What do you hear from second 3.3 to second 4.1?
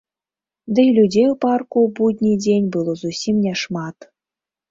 не шмат.